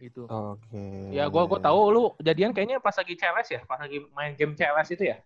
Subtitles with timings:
[0.00, 0.24] Gitu.
[0.24, 1.12] Oke.
[1.12, 4.56] Ya gua gua tahu lu jadian kayaknya pas lagi CLS ya, pas lagi main game
[4.56, 5.20] CLS itu ya.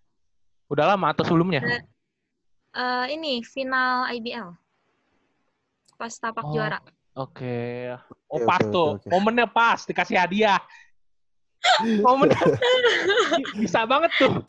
[0.66, 1.62] Udah lama atau sebelumnya?
[2.74, 4.50] Eh, ini final IBL.
[5.94, 6.50] Pas tapak Oh.
[6.50, 6.82] juara.
[7.14, 7.94] Oke.
[8.26, 8.90] Oh Oke, pas oke, tuh.
[9.06, 10.58] Momennya pas dikasih hadiah.
[12.04, 12.28] Momen
[13.56, 14.42] bisa banget tuh.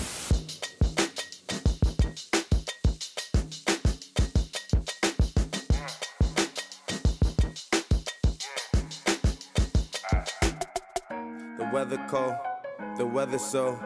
[11.85, 12.35] The weather cold,
[12.97, 13.77] the weather so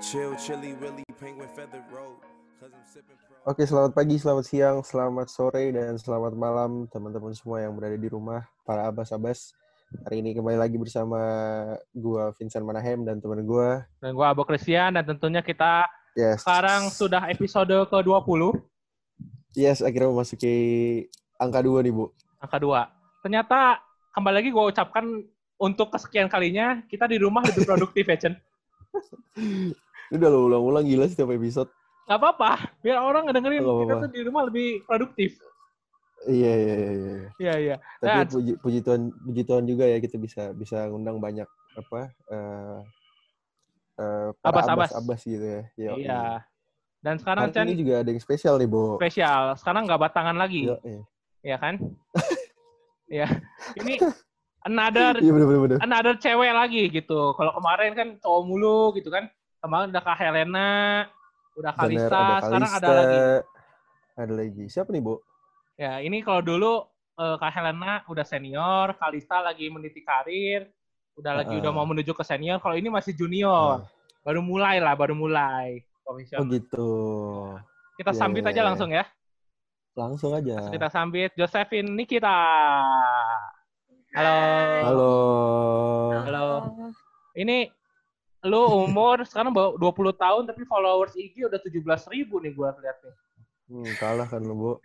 [0.00, 2.16] chill, chilly, willy, penguin feather road.
[2.56, 3.36] Cause I'm sipping pro.
[3.44, 8.08] Oke, selamat pagi, selamat siang, selamat sore, dan selamat malam teman-teman semua yang berada di
[8.08, 9.52] rumah, para abas-abas.
[10.08, 11.20] Hari ini kembali lagi bersama
[11.92, 13.84] gua Vincent Manahem dan teman gua.
[14.00, 15.84] Dan gua Abo Christian dan tentunya kita
[16.16, 16.40] Yes.
[16.48, 18.56] sekarang sudah episode ke-20,
[19.52, 20.56] Yes, akhirnya memasuki
[21.36, 22.08] angka dua nih, Bu.
[22.40, 22.88] angka 2.
[23.20, 23.76] Ternyata
[24.16, 25.04] kembali lagi gua ucapkan
[25.62, 28.34] untuk kesekian kalinya kita di rumah lebih produktif ya, Chen.
[29.32, 29.72] Ini
[30.12, 31.70] udah lo ulang-ulang gila setiap episode.
[32.04, 32.50] Gak apa-apa,
[32.82, 34.02] biar orang ngedengerin Nggak kita apa-apa.
[34.02, 35.30] tuh di rumah lebih produktif.
[36.22, 37.14] Iya, iya, iya, iya.
[37.36, 37.76] Iya, iya.
[37.96, 42.00] Tapi Nah, puji, puji Tuhan, puji Tuhan juga ya kita bisa bisa ngundang banyak apa
[42.28, 42.78] eh
[43.96, 44.90] eh, para Abas-abas.
[44.92, 45.62] abas-abas gitu ya.
[45.80, 46.02] Yoi.
[46.04, 46.22] Iya.
[47.00, 48.94] Dan sekarang Hari Chan ini juga ada yang spesial nih, Bu.
[48.96, 49.58] spesial.
[49.58, 51.02] Sekarang nggak batangan lagi, Yoi.
[51.40, 51.78] ya kan?
[53.12, 53.28] Iya.
[53.76, 54.00] Ini
[54.62, 55.78] another Iya bener bener bener.
[55.80, 57.34] another cewek lagi gitu.
[57.34, 59.26] Kalau kemarin kan cowok mulu gitu kan.
[59.58, 60.70] Kemarin udah Kak Helena,
[61.54, 63.18] udah Bener, Kalista, ada sekarang ada lagi.
[64.12, 64.64] Ada lagi.
[64.66, 65.14] Siapa nih, Bu?
[65.78, 66.72] Ya, ini kalau dulu
[67.14, 70.66] eh, Kak Helena udah senior, Kalista lagi meniti karir,
[71.14, 71.60] udah lagi Ah.
[71.62, 72.58] udah mau menuju ke senior.
[72.58, 73.86] Kalau ini masih junior.
[74.22, 75.82] Baru mulai lah, baru mulai.
[76.06, 76.90] Oh gitu.
[77.94, 78.66] Kita Iya, sambit iya, aja iya.
[78.66, 79.04] langsung ya.
[79.94, 80.58] Langsung aja.
[80.58, 82.34] Langsung kita sambit Josephine Nikita.
[84.12, 84.36] Halo.
[84.84, 85.12] Halo.
[86.28, 86.44] Halo.
[87.32, 87.64] Ini
[88.44, 93.00] lu umur sekarang baru 20 tahun tapi followers IG udah 17 ribu nih gua lihat
[93.00, 93.14] nih.
[93.72, 94.72] Hmm, kalah kan lu, Bu.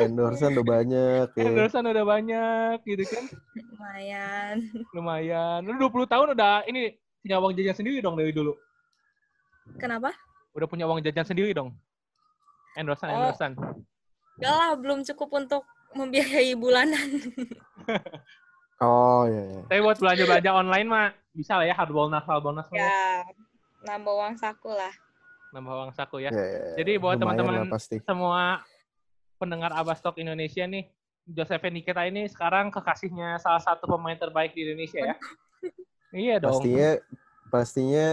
[0.00, 1.40] Endorsean udah banyak ya.
[1.40, 3.24] Endorsean udah banyak gitu kan.
[3.56, 4.56] Lumayan.
[4.92, 5.60] Lumayan.
[5.64, 8.52] Lu 20 tahun udah ini punya uang jajan sendiri dong dari dulu.
[9.80, 10.12] Kenapa?
[10.52, 11.72] Udah punya uang jajan sendiri dong.
[12.76, 13.16] Endorsean, Oh.
[13.32, 13.56] endorsean.
[14.36, 15.64] Gak lah, belum cukup untuk
[15.94, 17.08] membiayai bulanan.
[18.80, 19.62] Oh iya, iya.
[19.68, 21.06] Tapi buat belanja-belanja online mah
[21.36, 22.80] bisa lah ya hardbonus mah ya.
[22.80, 23.04] ya,
[23.84, 24.88] nambah uang saku lah.
[25.52, 26.32] nambah uang saku ya.
[26.32, 26.74] Iya, iya, iya.
[26.80, 27.68] Jadi buat teman-teman
[28.08, 28.64] semua
[29.36, 30.88] pendengar Abastok Indonesia nih,
[31.28, 35.16] Josephine Nikita ini sekarang kekasihnya salah satu pemain terbaik di Indonesia ya.
[36.24, 36.56] iya dong.
[36.56, 36.90] Pastinya
[37.52, 38.06] pastinya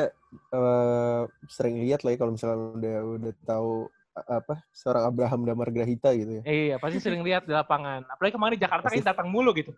[0.52, 3.88] eh, sering lihat lah ya kalau misalnya udah udah tahu
[4.26, 6.44] apa seorang Abraham Damar Grahita gitu ya.
[6.48, 8.08] Iya, pasti sering lihat di lapangan.
[8.10, 9.76] Apalagi kemarin di Jakarta Pasti- kan datang mulu gitu.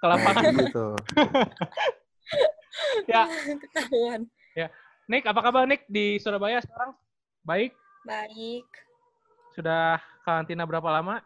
[0.00, 0.42] Ke lapangan.
[0.48, 0.86] Nah, gitu.
[3.12, 3.22] ya,
[3.68, 4.24] Ketahuan.
[5.10, 6.94] Nick, apa kabar Nick di Surabaya sekarang?
[7.42, 7.74] Baik.
[8.06, 8.62] Baik.
[9.58, 11.18] Sudah karantina berapa lama?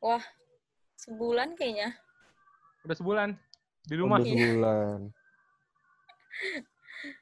[0.00, 0.24] Wah,
[0.96, 1.92] sebulan kayaknya.
[2.88, 3.28] Udah sebulan.
[3.84, 4.24] Di rumah.
[4.24, 4.98] Udah sebulan.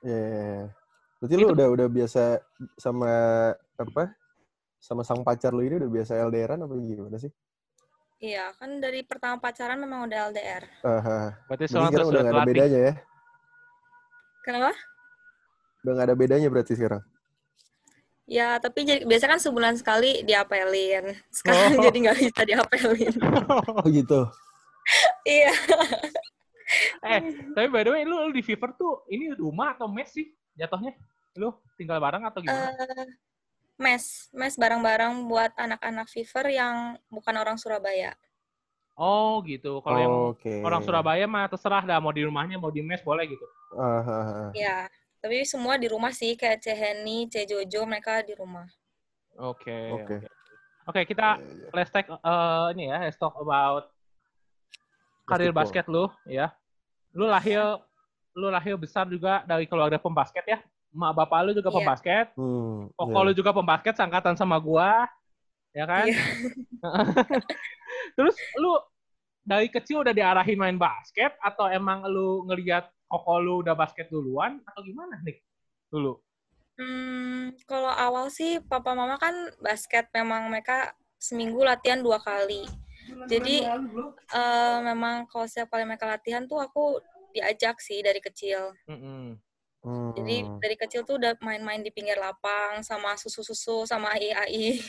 [0.06, 0.17] Iya.
[0.23, 0.84] iya, iya.
[1.25, 2.23] Berarti lu Itu- udah udah biasa
[2.77, 3.09] sama
[3.81, 4.12] apa?
[4.77, 7.33] Sama sang pacar lu ini udah biasa LDRan apa gimana sih?
[8.21, 10.69] Iya, kan dari pertama pacaran memang udah LDR.
[10.85, 11.33] Aha.
[11.49, 12.95] Berarti Berarti sekarang udah sudah nggak ada bedanya ya?
[14.45, 14.71] Kenapa?
[15.81, 17.01] Udah nggak ada bedanya berarti sekarang?
[18.25, 21.17] Ya, tapi jadi, biasa kan sebulan sekali diapelin.
[21.33, 21.85] Sekarang Oh.
[21.89, 23.15] jadi nggak bisa diapelin.
[23.81, 24.21] Oh gitu.
[25.25, 25.53] iya.
[27.01, 27.21] eh,
[27.56, 30.93] tapi by the way, lu, lu di Fever tuh ini rumah atau mes sih jatuhnya?
[31.34, 32.71] Lu tinggal bareng atau gimana?
[32.71, 33.11] Eh,
[33.78, 38.15] mes, mes barang-barang buat anak-anak Fever yang bukan orang Surabaya.
[38.95, 39.83] oh gitu.
[39.83, 40.62] Kalau yang Oke.
[40.62, 43.43] orang Surabaya mah terserah dah mau di rumahnya mau di mes boleh gitu.
[43.75, 44.49] Ah, ah.
[44.55, 44.87] Ya,
[45.19, 48.71] tapi semua di rumah sih kayak Ceheni, Cejojo mereka di rumah.
[49.34, 49.91] Oke.
[49.99, 50.17] Oke.
[50.84, 51.69] Oke, kita Iya, iya.
[51.73, 53.89] let's take uh, ini ya, let's talk about
[55.25, 56.53] karir basket lu ya.
[57.17, 57.81] Lu lahir
[58.37, 60.61] lu lahir besar juga dari keluarga pembasket ya.
[60.94, 61.76] Mak bapak lu juga Iya.
[61.82, 62.26] pembasket.
[62.38, 63.26] Hmm, Koko iya.
[63.26, 65.11] lu juga pembasket sangkatan sama gua.
[65.75, 66.06] Ya kan?
[66.06, 66.23] Iya.
[68.17, 68.79] Terus lu
[69.44, 74.62] dari kecil udah diarahin main basket atau emang lu ngelihat koko lu udah basket duluan
[74.64, 75.37] atau gimana nih
[75.91, 76.17] dulu?
[76.75, 82.67] Hmm, kalau awal sih papa mama kan basket memang mereka seminggu latihan dua kali.
[83.29, 83.62] Jadi
[84.35, 86.99] eh, memang kalau setiap kali mereka latihan tuh aku
[87.35, 88.75] diajak sih dari kecil.
[88.87, 89.02] Mm-mm.
[89.02, 89.31] Hmm.
[89.85, 94.81] Jadi dari kecil tuh udah main-main di pinggir lapang sama susu-susu sama ai-ai.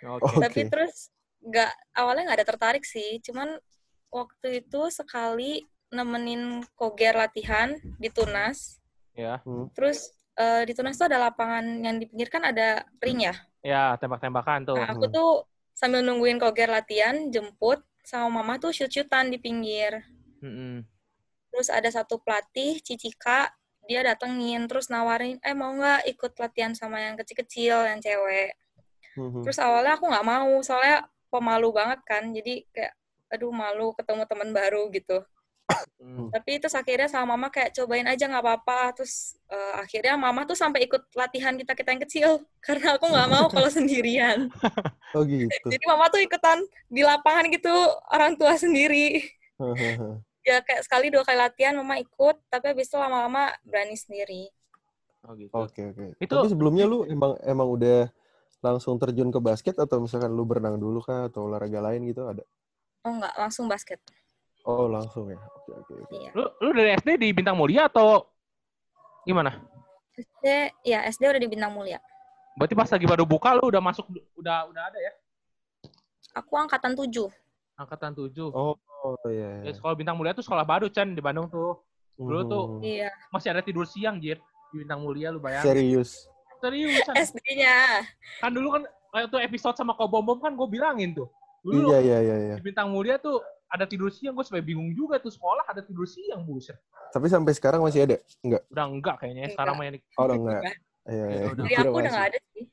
[0.00, 0.24] Oke.
[0.24, 0.40] Oh.
[0.44, 1.12] Tapi terus
[1.44, 3.20] nggak awalnya nggak ada tertarik sih.
[3.20, 3.60] Cuman
[4.08, 8.80] waktu itu sekali nemenin koger latihan di Tunas.
[9.12, 9.44] Ya.
[9.44, 9.68] Hmm.
[9.76, 10.10] Terus
[10.40, 13.34] eh, di Tunas tuh ada lapangan yang di pinggir kan ada ring ya.
[13.64, 14.76] Ya, tembak-tembakan tuh.
[14.76, 15.30] Nah, aku tuh
[15.72, 20.04] sambil nungguin koger latihan, jemput sama mama tuh shoot-shootan di pinggir.
[20.44, 20.84] Mm-mm.
[21.48, 23.48] Terus ada satu pelatih, Cicika,
[23.84, 28.56] dia datengin, terus nawarin, eh mau nggak ikut latihan sama yang kecil-kecil, yang cewek.
[29.16, 29.42] Mhm.
[29.46, 32.94] Terus awalnya aku nggak mau, soalnya pemalu banget kan, jadi kayak,
[33.32, 35.22] aduh malu ketemu teman baru gitu.
[35.96, 36.28] Mm.
[36.28, 39.00] Tapi terus akhirnya sama mama kayak cobain aja nggak apa-apa.
[39.00, 42.28] Terus eh, akhirnya mama tuh sampai ikut latihan kita kita yang kecil,
[42.66, 44.52] karena aku nggak mau kalau sendirian.
[45.16, 45.48] Oh gitu.
[45.48, 46.60] Jadi mama tuh ikutan
[46.92, 47.72] di lapangan gitu,
[48.12, 49.24] orang tua sendiri.
[50.44, 54.52] ya kayak sekali dua kali latihan mama ikut tapi habis itu lama-lama berani sendiri
[55.24, 55.56] Oh gitu.
[55.56, 56.20] Oke oke.
[56.20, 58.12] Itu- Tapi sebelumnya lu emang emang udah
[58.60, 62.44] langsung terjun ke basket atau misalkan lu berenang dulu kah atau olahraga lain gitu ada?
[63.04, 64.04] oh enggak langsung basket
[64.68, 65.40] Oh langsung ya.
[65.40, 65.92] Oke oke.
[65.96, 66.12] oke.
[66.12, 68.28] iya Lu lu dari SD di Bintang Mulia atau
[69.24, 69.64] gimana?
[70.12, 70.44] SD
[70.84, 71.96] ya SD udah di bintang mulia
[72.54, 74.04] Berarti pas lagi baru buka lu udah masuk
[74.36, 75.12] udah udah ada ya?
[76.36, 77.32] aku angkatan 7
[77.74, 78.30] Angkatan 7.
[78.48, 79.66] Oh, oh iya.
[79.66, 81.82] Ya, sekolah Bintang Mulia tuh sekolah baru Chan di Bandung tuh.
[82.14, 82.86] dulu tuh- Mhm.
[82.86, 84.38] iya Masih ada tidur siang, Jir.
[84.70, 85.66] Di Bintang Mulia lu bayangin.
[85.66, 86.30] serius.
[86.60, 87.14] Serius, Chan.
[87.20, 88.06] SD-nya
[88.38, 91.26] Kan dulu kan waktu episode sama Ko Bom Bom kan gue bilangin tuh.
[91.60, 92.54] Dulu Iya iya iya iya.
[92.54, 96.06] di Bintang Mulia tuh ada tidur siang, gue sampai bingung juga tuh sekolah ada tidur
[96.06, 96.78] siang, buset.
[97.10, 98.16] Tapi sampai sekarang masih ada?
[98.40, 98.62] Enggak.
[98.68, 99.54] Udah enggak kayaknya, Enggak.
[99.56, 100.62] sekarang mah yang Oh udah enggak.
[100.62, 100.74] Iya
[101.10, 101.26] iya.
[101.26, 102.12] Ya, dari Kira aku udah masih.
[102.12, 102.64] nggak ada sih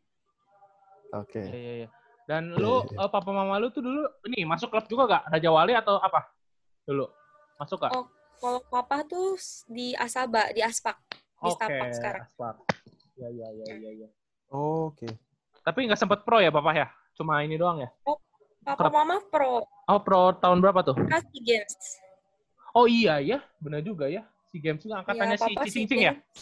[1.11, 1.41] Oke.
[1.41, 1.87] Iya, iya, iya.
[2.25, 3.01] Dan Iya, lu, iya.
[3.01, 5.23] eh, papa mama lu tuh dulu, ini masuk klub juga gak?
[5.33, 6.29] Raja Wali atau apa?
[6.85, 7.05] Dulu.
[7.57, 7.91] Masuk gak?
[7.91, 8.05] Oh,
[8.37, 9.35] kalau papa tuh
[9.67, 12.55] di Asaba di Aspak di Oke, Stapak sekarang Aspak.
[13.17, 14.09] Ya, ya, ya, ya, ya.
[14.49, 15.09] Oke.
[15.61, 16.87] Tapi nggak sempet pro ya, papa ya?
[17.13, 17.89] Cuma ini doang ya?
[18.61, 18.93] papa Klub.
[18.93, 20.93] mama pro Oh, pro tahun berapa tuh?
[21.09, 21.97] kasih games
[22.71, 24.23] Oh iya ya, benar juga ya.
[24.47, 26.13] Si Games juga angkatannya Iya, si papa Cicing SEA Cing ya?
[26.15, 26.39] Games.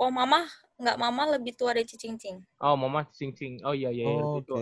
[0.00, 0.48] Oh mama
[0.80, 3.54] nggak mama lebih tua dari Cicing Cing Oh, mama Cicing Cing.
[3.62, 4.24] Oh iya, iya, iya.
[4.24, 4.40] Oke.
[4.40, 4.54] itu.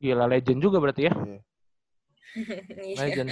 [0.00, 1.14] Gila, legend juga berarti ya?
[1.14, 1.40] Iya.
[2.82, 2.96] Iya.
[2.98, 3.28] Legend.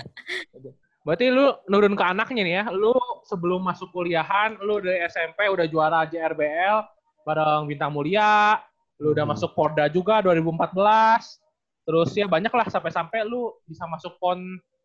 [1.03, 2.65] Berarti lu nurun ke anaknya nih ya.
[2.71, 2.95] Lu
[3.27, 6.87] sebelum masuk kuliahan, lu dari SMP udah juara JRBL
[7.27, 8.63] bareng Bintang Mulia.
[9.03, 9.35] Lu udah Hmm.
[9.35, 11.43] masuk Porda juga 2014.
[11.83, 14.39] Terus ya banyak lah sampai-sampai lu bisa masuk PON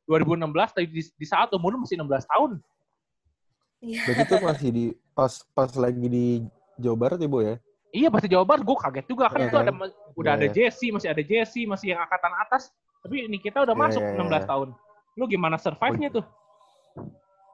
[0.09, 2.57] 2016 tapi di, di saat umur lu masih 16 tahun.
[3.77, 4.01] Iya.
[4.09, 6.25] Berarti itu masih di pas pas lagi di
[6.77, 7.55] Jawa Barat ya, Bu ya?
[7.93, 9.63] Iya pasti Jawa Barat, gue kaget juga kan Iya itu kan?
[9.65, 9.71] ada
[10.17, 10.53] udah Iya, ada iya.
[10.53, 12.63] Jesse, masih ada Jesse, masih yang angkatan atas.
[13.01, 14.49] Tapi ini kita udah Iya, masuk iya, iya, 16 iya.
[14.49, 14.69] tahun.
[15.17, 16.25] Lu gimana survive-nya tuh?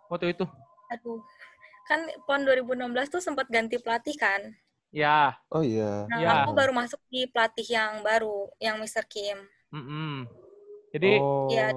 [0.10, 0.46] Waktu itu?
[0.94, 1.18] aduh
[1.90, 4.54] kan PON 2016 tuh sempat ganti pelatih kan
[4.94, 6.06] Ya, Oh iya.
[6.06, 6.30] Nah, Iya.
[6.46, 9.02] aku baru masuk di pelatih yang baru, yang Mr.
[9.10, 9.42] Kim.
[9.74, 10.30] mm
[10.94, 11.50] Jadi oh.
[11.50, 11.74] Ya,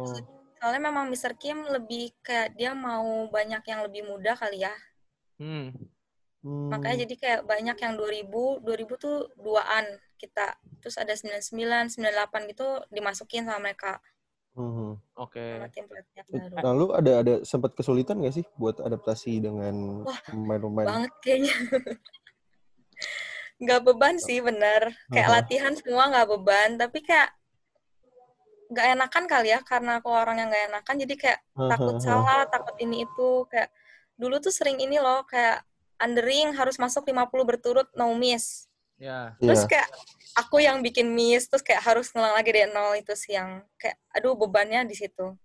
[0.56, 1.37] soalnya memang Mr.
[1.37, 4.75] Kim lebih kayak dia mau banyak yang lebih muda kali ya.
[5.38, 5.73] hmm,
[6.47, 6.70] Hmm.
[6.70, 9.82] Makanya jadi kayak banyak yang 2000, 2000 tuh duaan
[10.14, 10.55] kita.
[10.79, 13.99] Terus ada 99, 98 gitu dimasukin sama mereka,
[14.55, 14.94] Mhm.
[15.19, 15.43] oke.
[15.58, 16.06] sama tim baru.
[16.62, 20.87] Nah, lu ada ada sempat kesulitan gak sih buat adaptasi dengan pemain-pemain?
[20.87, 21.55] Banget kayaknya.
[23.56, 24.93] Nggak beban sih, bener.
[25.09, 25.37] Kayak Aha.
[25.41, 27.32] latihan semua nggak beban, tapi kayak
[28.66, 32.75] nggak enakan kali ya, karena aku orang yang nggak enakan, jadi kayak takut salah, takut
[32.82, 33.70] ini itu kayak
[34.16, 35.62] dulu tuh sering ini loh kayak
[36.00, 38.68] undering harus masuk 50 berturut no miss.
[38.96, 39.37] Ya.
[39.40, 39.68] Terus Iya.
[39.68, 39.88] kayak
[40.40, 43.96] aku yang bikin miss terus kayak harus ngulang lagi dari nol itu sih yang kayak
[44.12, 45.37] aduh bebannya di situ.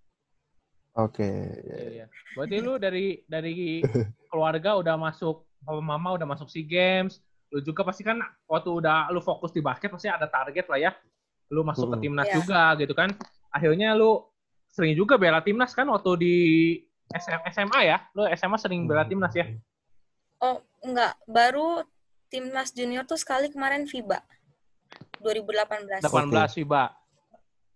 [0.96, 1.28] Oke.
[1.68, 2.06] Iya, iya.
[2.36, 3.84] Berarti lu dari dari
[4.28, 7.20] keluarga udah masuk, papa mama udah masuk SEA Games.
[7.52, 10.92] Lu juga pasti kan waktu udah lu fokus di basket pasti ada target lah ya.
[11.52, 12.04] Lu masuk ke Hmm.
[12.08, 12.36] timnas Iya.
[12.40, 13.12] juga gitu kan.
[13.52, 14.24] Akhirnya lu
[14.72, 16.36] sering juga bela timnas kan waktu di
[17.12, 17.98] SM, SMA ya.
[18.16, 19.44] Lu SMA sering bela timnas ya.
[20.40, 21.84] Oh, enggak, baru
[22.32, 24.24] timnas junior tuh sekali kemarin FIBA
[25.20, 26.00] 2018.
[26.02, 26.84] 18 FIBA.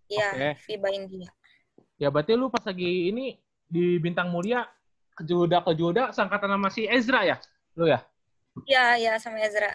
[0.08, 0.48] Iya, Oke.
[0.64, 1.28] FIBA India.
[2.00, 4.64] Ya berarti lu pas lagi ini di Bintang Mulia
[5.16, 7.36] kejuda kejuda sangkatan sama si Ezra ya?
[7.76, 8.00] Lu ya?
[8.64, 9.68] Iya, iya sama Ezra.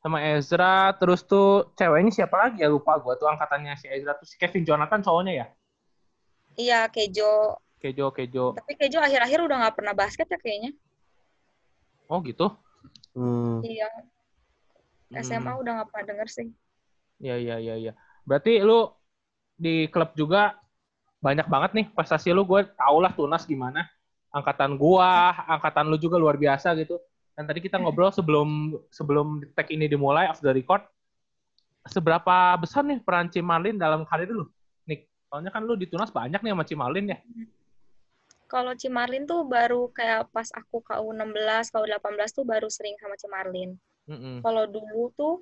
[0.00, 4.16] Sama Ezra, terus tuh cewek ini siapa lagi ya lupa gua tuh angkatannya si Ezra
[4.16, 5.46] tuh si Kevin Jonathan cowoknya ya?
[6.56, 7.60] Iya, Kejo.
[7.76, 8.56] Kejo, Kejo.
[8.56, 10.72] Tapi Kejo akhir-akhir udah nggak pernah basket ya kayaknya.
[12.08, 12.48] Oh gitu?
[13.12, 13.60] Hmm.
[13.60, 13.88] Iya,
[15.20, 15.60] SMA Hmm.
[15.60, 16.48] udah nggak pernah denger sih.
[17.20, 17.92] Iya, iya, iya, iya.
[18.24, 18.88] Berarti lu
[19.60, 20.56] di klub juga
[21.20, 22.48] banyak banget nih prestasi lu.
[22.48, 23.84] Gue tau lah Tunas gimana.
[24.32, 26.96] Angkatan gua, angkatan lu juga luar biasa gitu.
[27.34, 30.84] Dan tadi kita ngobrol sebelum sebelum tag ini dimulai off the record.
[31.88, 34.44] Seberapa besar nih peran Cimarlin dalam karir lu?
[34.84, 37.18] Nick, Soalnya kan lu di Tunas banyak nih sama Cimarlin ya.
[38.50, 43.16] Kalau Cimarlin tuh baru kayak pas aku KU 16, KU 18 tuh baru sering sama
[43.16, 43.78] Cimarlin.
[44.10, 44.42] Mm-mm.
[44.44, 45.34] Kalau dulu tuh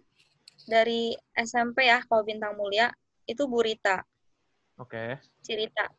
[0.69, 2.93] dari SMP ya, kalau Bintang Mulia
[3.25, 4.05] itu Burita,
[4.79, 5.19] Oke.
[5.43, 5.91] Cirita.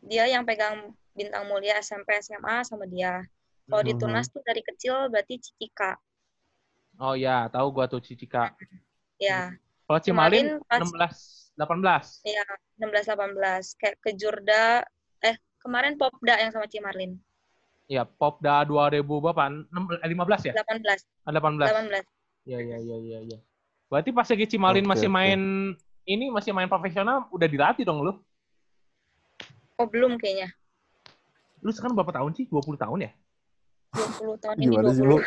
[0.00, 3.20] Dia yang pegang Bintang Mulia SMP SMA sama dia.
[3.66, 3.92] Kalau di.
[3.98, 5.98] Tunas tuh dari kecil berarti Cikika.
[6.96, 8.56] Oh iya, tahu gua tuh Cicika.
[9.20, 9.52] Ya,
[9.84, 11.14] Kalau Cimarlin Cimarlin pas- 16
[11.56, 12.04] 18.
[12.24, 12.44] ya
[12.80, 14.84] 16 18 kayak ke Jurda
[15.20, 17.20] eh kemarin Popda yang sama Cimarlin.
[17.86, 19.46] Iya, Popda 2000 berapa?
[19.46, 20.52] 6, eh, 15 ya?
[20.56, 21.68] 18, Ah, 18.
[21.70, 22.04] 18.
[22.46, 23.38] Iya, iya, iya, iya, iya.
[23.86, 25.40] Berarti pas lagi Cimarlin Oke, masih main
[26.06, 28.12] ini masih main profesional udah dilatih dong lu.
[29.76, 30.48] Oh, belum kayaknya.
[31.60, 32.48] Lu sekarang berapa tahun sih?
[32.48, 33.12] 20 tahun ya?
[33.96, 35.10] 20 tahun ini Gimana sih 20.
[35.10, 35.18] lu?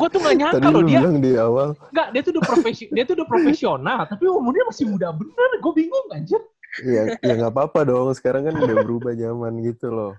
[0.00, 1.00] Gua tuh, gak nyangka Tadi loh lu dia.
[1.04, 1.68] bilang di awal.
[1.92, 5.50] Enggak, dia tuh udah profesi dia tuh udah profesional, tapi umurnya masih muda bener.
[5.60, 6.40] Gue bingung anjir.
[6.80, 8.08] Iya, ya nggak apa-apa dong.
[8.16, 10.12] Sekarang kan udah berubah zaman gitu loh.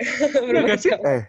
[0.00, 0.94] Iya sih?
[0.94, 1.22] Eh,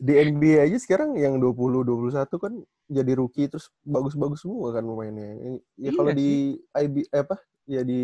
[0.00, 2.52] di NBA aja sekarang yang 20 21 kan
[2.90, 5.28] jadi rookie terus bagus-bagus semua kan pemainnya.
[5.36, 7.36] Ya Iya kalau di IB eh, apa?
[7.70, 8.02] Ya di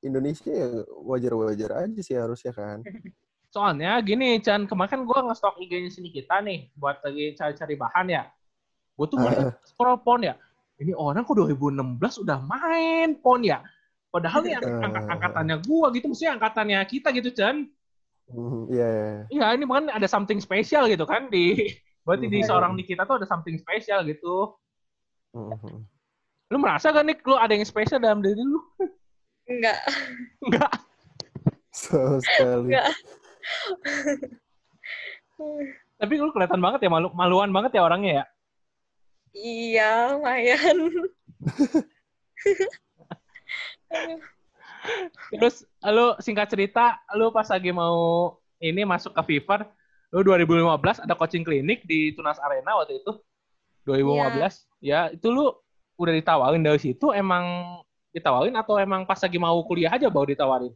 [0.00, 0.68] Indonesia ya
[1.04, 2.80] wajar-wajar aja sih harusnya kan.
[3.50, 8.06] Soalnya gini, Chan, kemarin kan gue nge-stok IG-nya sini kita nih, buat lagi cari-cari bahan
[8.06, 8.22] ya.
[8.94, 10.38] Gue tuh ngeliat scroll pon ya.
[10.78, 13.58] Ini orang kok 2016 udah main pon ya.
[14.14, 17.66] Padahal nih angkat angkatannya gue gitu, maksudnya angkatannya kita gitu, Chan.
[18.30, 19.18] Hmm, Iya, iya.
[19.34, 21.74] Iya, ini kan ada something spesial gitu kan di
[22.06, 22.46] berarti di Mhm.
[22.46, 24.54] seorang di kita tuh ada something spesial gitu.
[25.34, 25.82] Mhm.
[26.54, 28.62] Lu merasa gak nih lu ada yang spesial dalam diri lu?
[29.50, 29.78] Enggak.
[30.46, 30.70] Enggak.
[31.74, 32.70] Sama sekali.
[32.70, 32.90] Enggak.
[36.00, 38.24] Tapi lu kelihatan banget ya malu maluan banget ya orangnya ya.
[39.30, 40.76] Iya, lumayan.
[45.30, 49.68] Terus lu singkat cerita, lu pas lagi mau ini masuk ke Fever,
[50.10, 53.12] lu 2015 ada coaching klinik di Tunas Arena waktu itu.
[53.86, 54.66] 2015.
[54.82, 55.52] Ya, itu lu
[56.00, 57.44] udah ditawarin dari situ emang
[58.10, 60.72] ditawarin atau emang pas lagi mau kuliah aja baru ditawarin?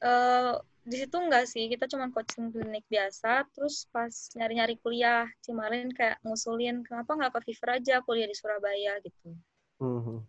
[0.00, 5.92] Eh, di situ enggak sih, kita cuma coaching klinik biasa, terus pas nyari-nyari kuliah, Cimarin
[5.92, 9.36] kayak ngusulin, kenapa nggak ke Fever aja kuliah di Surabaya gitu.
[9.80, 10.24] Mhm.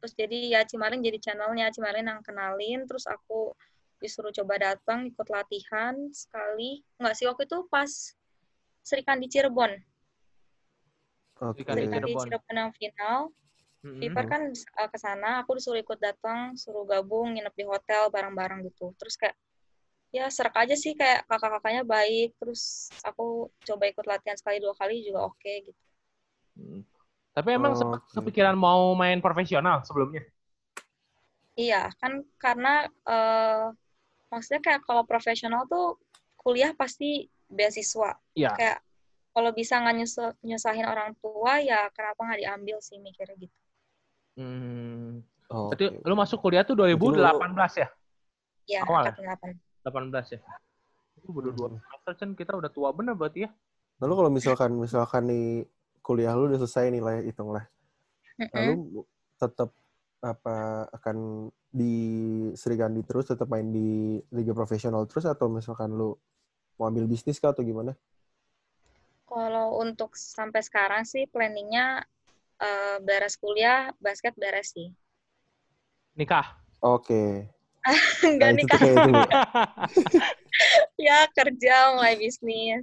[0.00, 3.50] Terus jadi ya Cimarin jadi channelnya, Cimarin yang kenalin, terus aku
[3.98, 6.84] disuruh coba datang ikut latihan sekali.
[7.02, 7.90] Enggak sih, waktu itu pas
[8.86, 9.74] Serikan di Cirebon.
[11.42, 11.66] Oke.
[11.66, 12.26] Serikan di Cirebon.
[12.30, 13.18] Cirebon yang final.
[13.86, 18.66] Fever kan uh, ke sana, aku disuruh ikut datang, suruh gabung, nginep di hotel bareng-bareng
[18.66, 18.90] gitu.
[18.98, 19.38] Terus kayak
[20.14, 25.02] ya serak aja sih kayak kakak-kakaknya baik terus aku coba ikut latihan sekali dua kali
[25.02, 25.82] juga oke okay, gitu
[26.56, 26.80] hmm.
[27.34, 28.16] tapi emang oh, okay.
[28.16, 30.24] kepikiran mau main profesional sebelumnya
[31.58, 33.74] iya kan karena uh,
[34.30, 36.00] maksudnya kayak kalau profesional tuh
[36.38, 38.54] kuliah pasti beasiswa yeah.
[38.54, 38.78] kayak
[39.36, 40.00] kalau bisa nggak
[40.40, 43.58] nyusahin orang tua ya kenapa nggak diambil sih mikirnya gitu
[44.40, 45.20] hmm.
[45.46, 46.08] Oh, Berarti okay.
[46.10, 47.88] lu masuk kuliah tuh 2018 Jadi, ya?
[48.66, 49.02] Iya, awal.
[49.06, 49.14] Ya?
[49.14, 49.65] 2018.
[49.86, 50.40] 18 ya?
[51.14, 51.78] Itu baru dua Mhm.
[51.78, 52.30] semester, Chan.
[52.34, 53.50] Kita udah tua bener berarti ya?
[54.02, 55.46] Lalu kalau misalkan misalkan nih
[56.02, 57.64] kuliah lu udah selesai nih lah hitunglah.
[58.36, 58.50] Mm-mm.
[58.52, 58.74] Lalu
[59.38, 59.70] tetap
[60.20, 61.94] apa akan di
[62.56, 66.18] Serikandi terus tetap main di liga profesional terus atau misalkan lu
[66.76, 67.94] mau ambil bisnis kah atau gimana?
[69.26, 72.04] Kalau untuk sampai sekarang sih planningnya
[72.60, 74.92] eh, beres kuliah, basket beres sih.
[76.16, 76.56] Nikah?
[76.80, 77.55] Oke.
[78.26, 78.82] Enggak Nah, nikah,
[81.06, 82.82] ya kerja, mulai bisnis.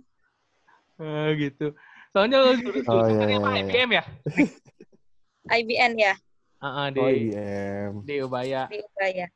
[1.01, 1.73] Eh, gitu.
[2.13, 3.49] Soalnya lu dulu Oh, jurusan iya, apa?
[3.49, 3.65] iya, iya.
[3.65, 4.03] IBM ya?
[5.59, 6.13] IBN ya,
[6.63, 7.91] Heeh, di Oh IBM.
[8.05, 8.63] di Ubaya.
[8.71, 9.27] di Ubaya.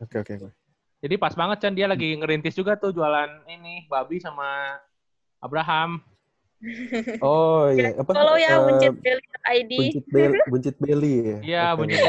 [0.00, 0.32] Oke oke.
[0.36, 0.48] oke.
[1.00, 4.76] Jadi pas banget Chan dia lagi ngerintis juga tuh jualan ini babi sama
[5.40, 6.04] Abraham.
[7.24, 8.12] Oh iya apa?
[8.12, 9.72] Follow ya, eh, buncitbelly.id.
[9.72, 11.38] buncit bel buncit belly ya.
[11.40, 12.04] Iya, Oke, Bunyi oke.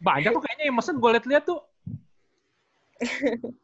[0.00, 1.60] Banyak tuh kayaknya yang mesen gue liat-liat tuh.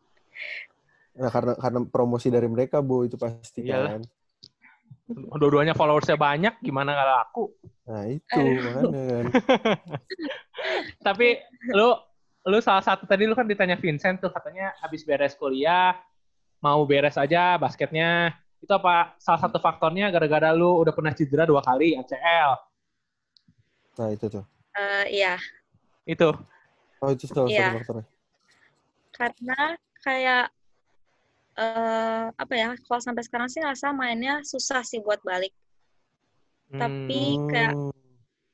[1.18, 3.98] Nah karena karena promosi dari mereka bu itu pasti Iyalah.
[3.98, 4.02] kan.
[5.08, 7.44] Dua-duanya followersnya banyak, gimana kalau aku?
[7.90, 9.24] Nah itu makanya kan.
[11.10, 11.42] Tapi
[11.74, 11.90] lu
[12.46, 15.98] lu salah satu tadi lu kan ditanya Vincent tuh katanya habis beres kuliah
[16.62, 18.38] mau beres aja basketnya.
[18.62, 22.52] Itu apa salah satu faktornya gara-gara lu udah pernah cedera dua kali ACL.
[23.98, 24.44] Nah itu tuh.
[24.78, 25.34] Eh, iya,
[26.08, 26.28] Itu.
[27.04, 27.68] Oh itu salah Iya.
[27.68, 28.06] satu faktornya.
[29.18, 29.74] karena
[30.06, 30.44] kayak
[31.58, 35.50] eh apa ya, kalau sampai sekarang sih ngerasa mainnya susah sih buat balik.
[36.78, 37.90] Tapi kayak Hmm,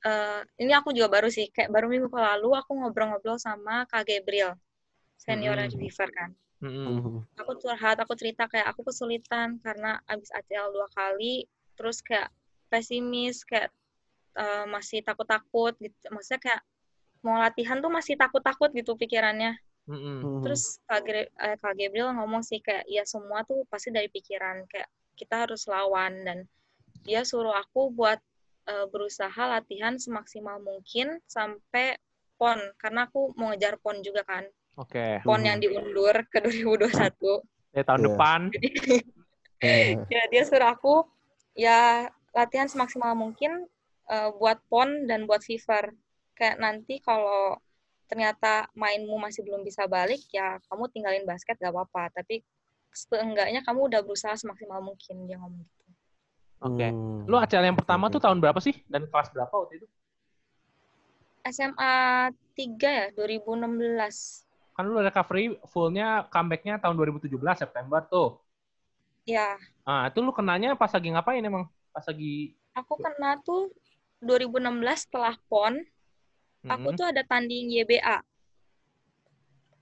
[0.09, 4.57] eh, ini aku juga baru sih kayak baru minggu lalu aku ngobrol-ngobrol sama Kak Gabriel
[5.21, 5.81] seniornya Mm-mm.
[5.81, 6.31] di kan
[6.61, 6.97] Mm-mm.
[7.01, 7.17] Mhm.
[7.41, 12.29] aku curhat aku cerita kayak aku kesulitan karena abis ACL dua kali terus kayak
[12.69, 13.73] pesimis kayak
[14.37, 16.63] eh, masih takut-takut gitu maksudnya kayak
[17.25, 19.57] mau latihan tuh masih takut-takut gitu pikirannya
[19.89, 20.21] Mm-mm.
[20.21, 20.41] Mhm.
[20.45, 21.27] terus Kak, eh,
[21.57, 26.25] Kak Gabriel ngomong sih kayak ya semua tuh pasti dari pikiran kayak kita harus lawan
[26.25, 26.39] dan
[27.05, 28.21] dia suruh aku buat
[28.65, 31.97] eh, berusaha latihan semaksimal mungkin sampai
[32.41, 34.45] pon karena aku mau ngejar pon juga kan
[34.81, 35.21] Oke.
[35.25, 35.49] pon Mhm.
[35.49, 38.09] yang diundur ke 2021 Ya tahun Iya.
[38.09, 38.41] depan.
[39.61, 41.05] Eh, ya dia suruh aku
[41.55, 43.69] ya latihan semaksimal mungkin
[44.09, 45.93] eh, buat pon dan buat fever
[46.35, 47.59] kayak nanti kalau
[48.05, 52.45] ternyata mainmu masih belum bisa balik ya kamu tinggalin basket gak apa-apa tapi
[52.95, 55.85] seenggaknya kamu udah berusaha semaksimal mungkin dia ngomong gitu
[56.65, 56.89] Oke.
[56.89, 57.29] hmm.
[57.29, 58.73] Lu ACL yang pertama tuh tahun berapa sih?
[58.89, 59.87] Dan kelas berapa waktu itu?
[61.45, 63.69] SMA 3 ya 2016
[64.75, 68.41] Kan lu recovery fullnya comebacknya tahun 2017 September tuh.
[69.29, 71.69] ya Ah, itu lu kenanya pas lagi ngapain emang?
[71.93, 73.71] Pas lagi aku kena tuh
[74.25, 75.79] 2016 setelah pon
[76.65, 76.97] aku Mm-mm.
[76.97, 78.19] tuh ada tanding YBA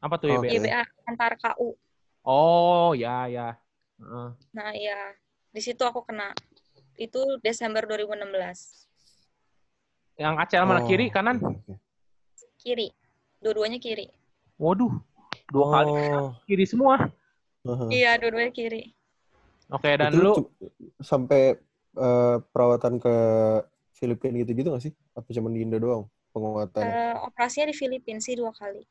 [0.02, 0.38] apa tuh ya.
[0.42, 0.48] Be?
[0.50, 1.78] YBA antar KU
[2.22, 3.58] Oh, ya ya.
[3.98, 4.28] Heeh.
[4.54, 5.10] Nah, iya.
[5.50, 6.30] Di situ aku kena.
[6.94, 8.86] Itu Desember 2016.
[10.14, 11.42] Yang ACL mana Oh, kiri kanan?
[12.62, 12.94] Kiri.
[13.42, 14.06] Dua-duanya kiri.
[14.54, 14.94] Waduh.
[15.50, 17.10] Dua kali Oh, kiri semua.
[17.66, 17.88] heeh.
[17.90, 18.94] Iya, dua-duanya kiri.
[19.66, 20.32] Oke, dan Itu lu
[21.02, 21.58] sampai
[21.98, 23.14] eh, perawatan ke
[23.98, 24.94] Filipina gitu-gitu nggak sih?
[25.18, 26.88] Apa cuma di Indo doang penguatannya?
[26.88, 28.82] Eh, operasinya di Filipina sih dua kali.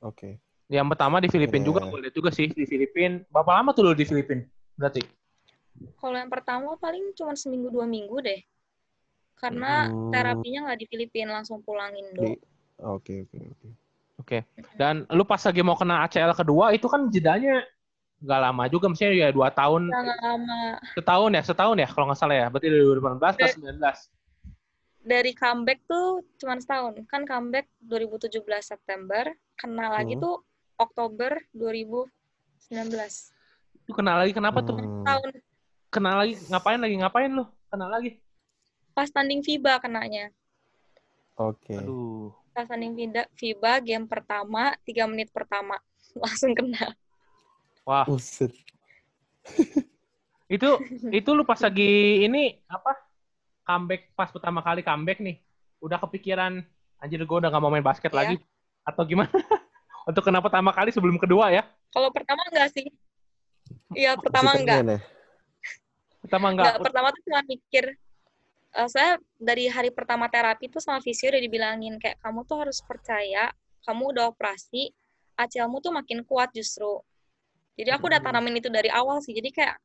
[0.00, 0.40] Oke.
[0.70, 1.68] yang pertama di Filipina Iya.
[1.74, 3.18] juga lihat juga sih di Filipina.
[3.26, 4.46] Berapa lama tuh lu di Filipina?
[4.78, 5.02] Berarti.
[5.98, 8.38] Kalau yang pertama paling cuma seminggu dua minggu deh.
[9.34, 10.14] Karena Hmm.
[10.14, 12.22] terapinya nggak di Filipina, langsung pulang Indo.
[12.78, 13.68] Oke, oke, oke.
[14.22, 14.38] Oke.
[14.78, 17.66] Dan lu pas lagi mau kena ACL kedua itu kan jedanya
[18.22, 20.58] nggak lama juga, maksudnya ya dua tahun, nggak lama.
[20.94, 22.46] setahun ya, setahun ya kalau nggak salah ya.
[22.46, 23.96] Berarti dari 2018 ke 19.
[25.00, 26.92] Dari comeback tuh cuma setahun.
[27.08, 30.22] Kan comeback 2017 September, kena lagi Hmm.
[30.22, 30.36] tuh
[30.76, 33.32] Oktober 2019.
[33.84, 34.76] Lu kena lagi kenapa tuh?
[34.76, 35.30] Hmm, Tahun
[35.90, 37.42] Kena lagi ngapain lagi ngapain lu?
[37.66, 38.20] Kena lagi.
[38.90, 40.28] pas tanding FIBA kenanya.
[41.34, 41.72] Oke.
[41.72, 42.34] Aduh.
[42.52, 45.78] Pas tanding FIBA, FIBA game pertama, tiga menit pertama.
[46.20, 46.92] Langsung kena.
[47.82, 48.52] Wah, Buset.
[50.46, 50.68] itu
[51.08, 52.92] itu lu pas lagi ini apa?
[53.70, 55.38] Comeback pas pertama kali comeback nih.
[55.78, 56.58] Udah kepikiran
[56.98, 58.18] anjir gue udah gak mau main basket Iya.
[58.18, 58.36] lagi
[58.82, 59.30] atau gimana?
[60.10, 61.62] Untuk kena pertama kali sebelum kedua ya?
[61.94, 62.90] Kalau pertama enggak sih?
[63.94, 64.82] Iya, pertama enggak.
[64.82, 64.98] ya?
[66.18, 66.84] Pertama Enggak, enggak.
[66.90, 67.84] pertama tuh cuma mikir,
[68.74, 72.82] eh, saya dari hari pertama terapi tuh sama visio udah dibilangin, kayak kamu tuh harus
[72.82, 73.54] percaya,
[73.86, 74.90] kamu udah operasi,
[75.38, 76.98] ACL-mu tuh makin kuat justru.
[77.78, 78.34] Jadi aku udah Hmm.
[78.34, 79.76] tanamin itu dari awal sih, jadi kayak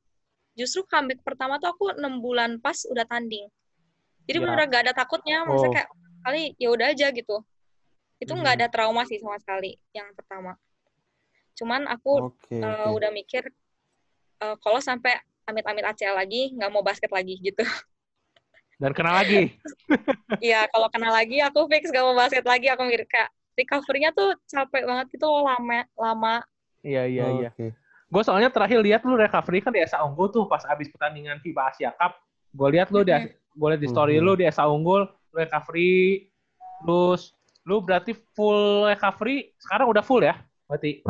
[0.57, 3.45] justru comeback pertama tuh aku enam bulan pas udah tanding.
[4.25, 4.41] Jadi Ya.
[4.41, 5.75] bener-bener gak ada takutnya, maksudnya Oh.
[5.75, 5.89] kayak
[6.25, 7.37] kali ya udah aja gitu.
[8.17, 8.61] Itu nggak Hmm.
[8.63, 10.57] ada trauma sih sama sekali yang pertama.
[11.53, 12.95] Cuman aku Oke, eh, oke.
[12.95, 13.43] udah mikir
[14.35, 17.63] eh, kalau sampai amit-amit ACL lagi nggak mau basket lagi gitu.
[18.75, 19.55] Dan kena lagi.
[20.43, 22.67] Iya kalau kena lagi aku fix gak mau basket lagi.
[22.67, 26.35] Aku mikir kayak recovery-nya tuh capek banget gitu loh lama lama.
[26.81, 27.49] Iya iya iya.
[27.55, 27.71] Oke.
[28.05, 31.63] Gue soalnya terakhir lihat lu recovery kan di Esa Unggul tuh pas abis pertandingan FIBA
[31.71, 32.19] Asia Cup.
[32.51, 33.31] Gue lihat lu di Mhm.
[33.55, 34.21] Gue lihat di story Mhm.
[34.21, 36.27] lu di Esa Unggul lu recovery
[36.83, 37.31] terus
[37.63, 40.35] lu berarti full recovery sekarang udah full ya?
[40.65, 41.01] Berarti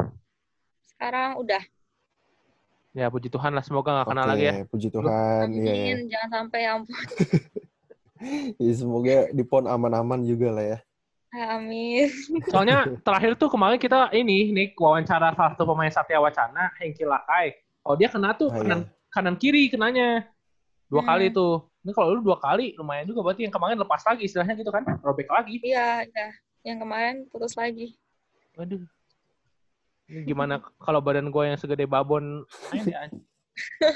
[0.88, 1.60] Sekarang udah.
[2.92, 4.54] ya puji Tuhan lah semoga nggak kena Oke, lagi ya.
[4.66, 5.46] puji Tuhan.
[5.52, 5.74] Iya, iya.
[5.76, 6.96] Amin, jangan sampai ya ampun.
[8.56, 10.78] Ya, semoga di PON aman-aman juga lah ya.
[11.52, 12.08] Amin.
[12.48, 17.60] Soalnya terakhir tuh kemarin kita ini nih wawancara salah satu pemain Satya Wacana Hengki Lakai.
[17.84, 19.12] Oh dia kena tuh Ah, kanan iya.
[19.12, 20.32] kanan kiri kenanya
[20.88, 21.10] dua Hmm.
[21.12, 21.68] kali tuh.
[21.86, 24.82] Ini kalau lu dua kali lumayan juga berarti yang kemarin lepas lagi istilahnya gitu kan
[25.06, 25.62] robek lagi.
[25.62, 26.28] Iya, iya.
[26.66, 27.94] Yang kemarin putus lagi.
[28.58, 28.82] Waduh.
[30.10, 32.42] Ini gimana kalau badan gue yang segede babon
[32.74, 33.06] ya.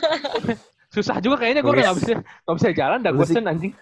[0.93, 3.73] Susah juga kayaknya gue nggak bisa nggak bisa jalan dah lu sih- bosen anjing.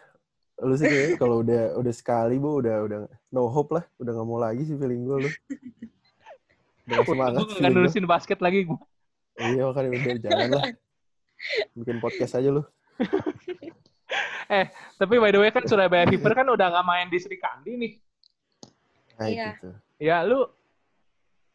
[0.64, 3.00] Lu sih kayaknya kalau udah udah sekali bu udah udah
[3.36, 5.30] no hope lah, udah nggak mau lagi sih feeling gue lu.
[6.88, 8.80] Udah semangat Gue nggak nurusin basket lagi gue.
[9.36, 10.66] Iya makanya udah jangan lah.
[11.80, 12.64] Bikin podcast aja lu.
[14.98, 17.94] Tapi by the way kan Surabaya Fever kan udah nggak main di Sri Kandi nih.
[19.18, 19.48] Nah, Iya.
[19.58, 19.70] gitu.
[19.98, 20.48] Ya lu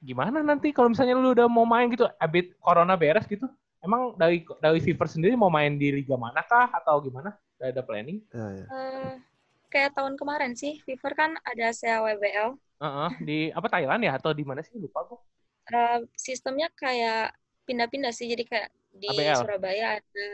[0.03, 3.47] gimana nanti kalau misalnya lu udah mau main gitu, abis corona beres gitu,
[3.81, 7.33] emang dari dari Fever sendiri mau main di liga manakah atau gimana?
[7.59, 8.19] Udah ada planning?
[8.35, 8.67] Ya, ya.
[8.67, 9.13] Eh,
[9.71, 10.83] kayak tahun kemarin sih.
[10.83, 12.59] Fever kan ada CAWBL.
[12.83, 15.21] Heeh, di apa Thailand ya atau di mana sih lupa gue.
[15.71, 17.31] Eh, sistemnya kayak
[17.63, 18.27] pindah-pindah sih.
[18.27, 19.39] Jadi kayak di ABL.
[19.39, 20.29] Surabaya ada,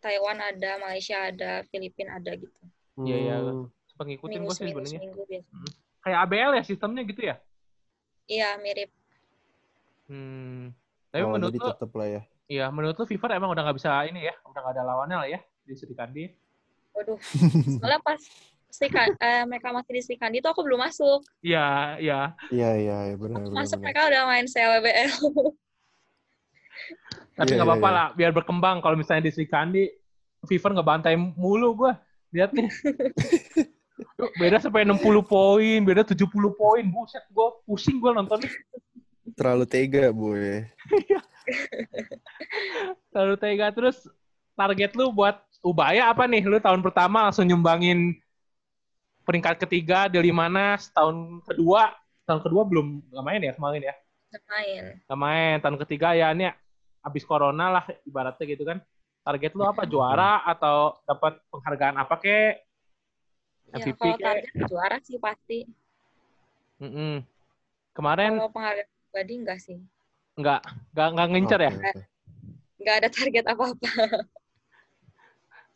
[0.00, 2.60] Taiwan ada, Malaysia ada, Filipina ada gitu.
[3.00, 3.36] Iya, iya.
[3.40, 3.68] Hmm.
[3.86, 5.00] Suka ngikutin Minggu gue sih sebenarnya.
[5.00, 5.54] biasa.
[6.00, 7.36] Kayak ABL ya sistemnya gitu ya.
[8.24, 8.90] Iya mirip.
[10.08, 10.72] Hmm.
[11.10, 12.22] Tapi Oh, menurut lu, tetep lah ya.
[12.46, 15.28] iya menurut lu Fever emang udah nggak bisa ini ya, udah nggak ada lawannya lah
[15.28, 16.30] ya di Sri Kandi.
[16.94, 17.18] Waduh.
[17.78, 18.18] Soalnya pas
[18.70, 21.26] Sri Kan- eh, mereka masih di Sri Kandi itu aku belum masuk.
[21.42, 22.20] Iya, iya.
[22.50, 23.42] Iya, iya, iya, benar.
[23.50, 23.84] Masuk benar.
[23.84, 25.10] mereka udah main CAWBL.
[27.40, 27.96] Tapi Iya, nggak iya, apa-apa iya.
[27.96, 28.76] lah, biar berkembang.
[28.84, 29.88] Kalau misalnya di Sri Kandi,
[30.44, 31.92] Fever ngebantai mulu gue.
[32.36, 32.68] Lihat nih.
[34.40, 36.84] Beda sampai 60 poin, beda 70 poin.
[36.88, 38.40] Buset, gue pusing gue nonton.
[39.36, 40.64] Terlalu tega, boy.
[43.16, 44.08] Lalu tega terus
[44.56, 46.44] target lu buat Ubaya apa nih?
[46.44, 48.16] Lu tahun pertama langsung nyumbangin
[49.28, 51.92] peringkat ketiga di Limanas, tahun kedua,
[52.24, 53.94] tahun kedua belum nggak main ya kemarin ya?
[54.32, 54.82] Nggak main.
[55.04, 55.56] Nggak main.
[55.60, 56.48] Tahun ketiga ya ini
[57.00, 58.78] abis corona lah ibaratnya gitu kan.
[59.20, 59.84] Target lu apa?
[59.84, 62.64] Juara atau dapat penghargaan apa kek?
[63.70, 64.24] Ya, MVP kalau kek?
[64.24, 65.58] target juara sih pasti.
[66.80, 67.20] Mm-mm.
[67.92, 69.78] Kemarin Kalau penghargaan pribadi enggak sih.
[70.40, 70.60] nggak
[70.96, 71.72] nggak nggak ngincer ya?
[71.72, 72.02] Oke, oke.
[72.80, 73.90] Nggak ada target apa-apa.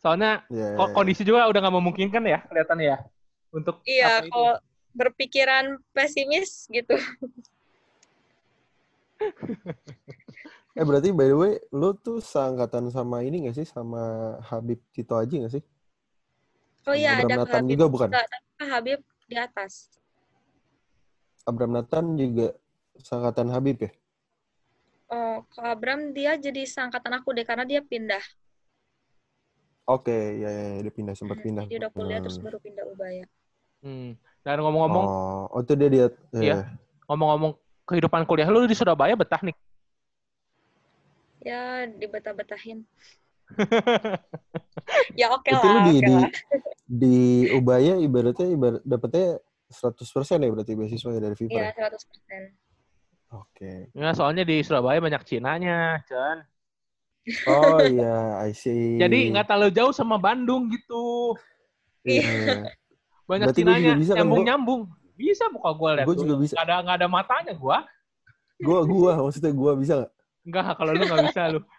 [0.01, 2.97] Soalnya Iya, kok iya, kondisi juga udah nggak memungkinkan ya kelihatannya ya
[3.53, 4.53] untuk Iya, apa kalau
[4.95, 6.97] berpikiran pesimis gitu.
[10.75, 13.67] Eh berarti by the way, lu tuh seangkatan sama ini gak sih?
[13.67, 15.63] Sama Habib Tito Aji gak sih?
[16.85, 17.71] Oh iya, Abraham ada Nathan Habib.
[17.73, 18.09] juga bukan?
[18.11, 19.73] Nggak, tapi Habib di atas.
[21.47, 22.47] Abraham Nathan juga
[22.99, 23.91] seangkatan Habib ya?
[25.05, 28.21] Oh, kalau Abram dia jadi seangkatan aku deh karena dia pindah.
[29.85, 30.11] Oke,
[30.41, 31.65] ya, ya, ya, dia pindah, sempat Hmm, pindah.
[31.69, 32.25] Jadi udah kuliah Hmm.
[32.25, 33.25] terus baru pindah Ubaya.
[33.85, 34.17] Hmm.
[34.41, 36.05] Dan ngomong-ngomong Oh, oh itu dia dia.
[36.33, 36.55] Iya.
[37.05, 37.53] ngomong-ngomong
[37.85, 39.53] kehidupan kuliah lu di Surabaya betah nih.
[41.45, 42.81] Ya, dibetah-betahin.
[45.19, 46.29] ya oke Itu lu lah, di, oke di, lah.
[46.89, 47.17] di
[47.53, 49.37] Ubaya ibaratnya ibarat dapetnya
[49.69, 51.87] 100% ya berarti beasiswa ya dari FIFA Iya, ya?
[51.93, 53.37] 100%.
[53.37, 53.71] Oke.
[53.93, 56.41] Ya, soalnya di Surabaya banyak Cinanya, Chan.
[57.49, 59.01] Oh iya, I see.
[59.01, 61.33] Jadi nggak terlalu jauh sama Bandung gitu.
[62.05, 62.21] Iya.
[63.29, 64.81] Banyak Berarti Cinanya, bisa kan, nyambung-nyambung.
[65.17, 66.05] Bisa muka gue lihat.
[66.05, 66.53] Gua juga bisa.
[66.53, 67.77] Nggak ada nggak ada matanya gue.
[68.61, 70.11] Gua gua maksudnya gua bisa nggak?
[70.45, 71.59] Enggak, kalau lu nggak bisa lu.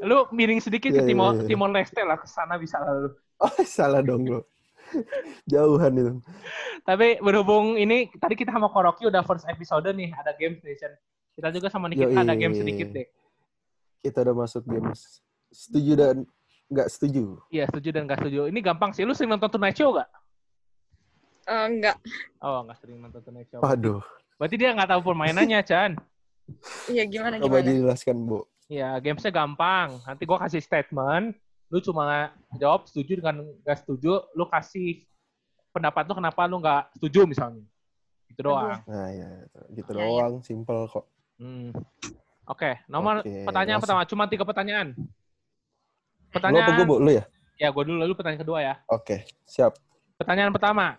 [0.00, 1.44] lu miring sedikit Iya, ke iya, Timor, iya.
[1.44, 3.10] Timor Leste lah, ke sana bisa lah lu.
[3.40, 4.40] Oh, salah dong lo.
[5.46, 6.12] Jauhan itu.
[6.82, 10.90] Tapi berhubung ini, tadi kita sama Koroki udah first episode nih, ada game station.
[11.36, 12.22] Kita juga sama Nikita Yoi.
[12.26, 13.06] ada game sedikit deh.
[14.02, 15.20] Kita udah masuk games.
[15.52, 16.16] Setuju dan
[16.72, 17.38] nggak setuju.
[17.52, 18.48] Iya, setuju dan nggak setuju.
[18.48, 19.04] Ini gampang sih.
[19.04, 20.08] Lu sering nonton Tonight Show nggak?
[21.46, 21.96] Eh, enggak.
[22.42, 23.60] Oh, nggak sering nonton Tonight Show.
[23.62, 24.02] Waduh.
[24.40, 25.92] Berarti dia nggak tahu permainannya, Chan.
[26.88, 27.68] Iya, gimana Coba gimana?
[27.68, 28.48] dijelaskan, Bu.
[28.66, 30.00] Iya, gamesnya gampang.
[30.00, 31.36] Nanti gua kasih statement.
[31.68, 34.24] Lu cuma jawab setuju dengan nggak setuju.
[34.32, 35.04] Lu kasih
[35.70, 37.62] pendapat lu kenapa lu nggak setuju misalnya.
[38.26, 38.80] Gitu doang.
[38.88, 39.28] Nah, ya,
[39.70, 40.06] gitu Ya, ya.
[40.08, 41.04] doang, simple kok.
[41.36, 41.70] Hmm.
[42.46, 44.00] Oke, nomor Oke, pertanyaan langsung.
[44.00, 44.08] pertama.
[44.08, 44.88] Cuma tiga pertanyaan.
[44.96, 46.74] Lu apa Pertanyaan.
[46.74, 46.96] gue, Bu?
[46.96, 47.24] Lu ya?
[47.54, 47.98] Ya, gue dulu.
[48.00, 48.74] Lalu pertanyaan kedua ya.
[48.88, 49.76] Oke, siap.
[50.16, 50.98] Pertanyaan pertama.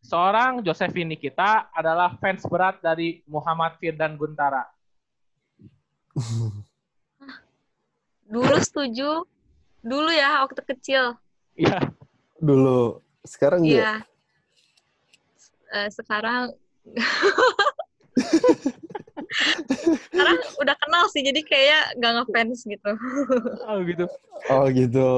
[0.00, 4.64] Seorang Josephine Nikita adalah fans berat dari Muhammad Firdan Guntara.
[8.32, 9.28] Dulu setuju.
[9.80, 11.20] Dulu ya, waktu kecil.
[11.56, 11.92] Iya.
[12.40, 13.04] Dulu.
[13.28, 13.76] Sekarang enggak?
[13.76, 13.94] Iya.
[15.70, 16.50] Eh, sekarang
[20.10, 22.92] sekarang udah kenal sih jadi kayak gak ngefans gitu
[23.68, 24.04] Oh gitu.
[24.50, 25.10] Oh, gitu.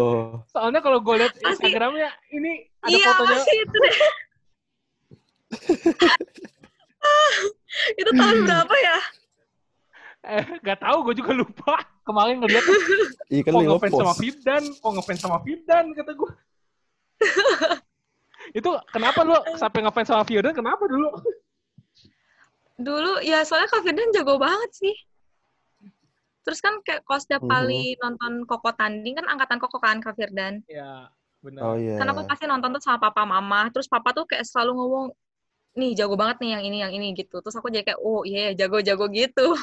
[0.53, 3.39] Soalnya kalau gue lihat Instagramnya ini ada iya fotonya.
[3.39, 3.97] masih itu deh
[7.97, 8.99] itu tahun berapa ya
[10.23, 11.83] Eh, gak tahu, gue juga lupa.
[12.07, 12.63] Kemarin ngeliat,
[13.27, 14.15] Iya kan kok ngefans sama.
[14.15, 16.31] Firdan, kok ngefans sama Firdan, kata gue.
[18.59, 21.11] itu kenapa lu sampai ngefans sama Firdan, kenapa dulu?
[22.79, 24.95] dulu ya soalnya Kak Firdan jago banget sih
[26.43, 27.51] terus kan kayak kalau setiap Mhm.
[27.51, 31.07] kali nonton Koko tanding kan angkatan Koko kan Kak Firdan Ya,
[31.39, 31.63] benar.
[31.63, 31.95] Oh iya.
[31.95, 35.07] kan aku pasti nonton tuh sama papa mama terus papa tuh kayak selalu ngomong
[35.73, 38.53] nih jago banget nih yang ini yang ini gitu terus aku jadi kayak oh iya
[38.53, 39.57] jago-jago gitu